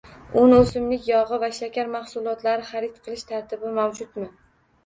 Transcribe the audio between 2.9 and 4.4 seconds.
qilish tartibi mavjudmi?